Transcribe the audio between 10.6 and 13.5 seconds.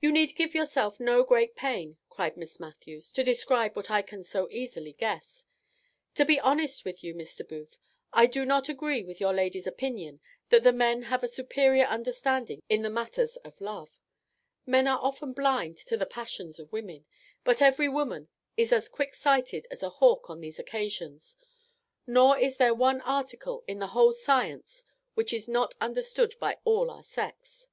the men have a superior understanding in the matters